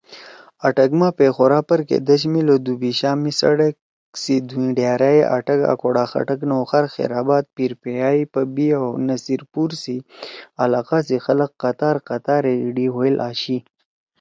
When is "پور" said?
9.51-9.71